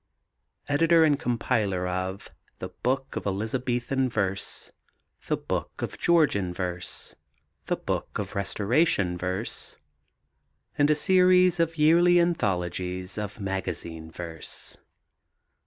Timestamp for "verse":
4.09-4.71, 6.55-7.13, 9.15-9.77, 14.09-14.75